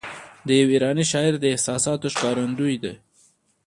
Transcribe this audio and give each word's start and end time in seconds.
د 0.47 0.47
یوه 0.59 0.71
ایراني 0.73 1.05
شاعر 1.11 1.33
د 1.39 1.45
احساساتو 1.53 2.07
ښکارندوی 2.13 2.75
ده. 2.83 2.93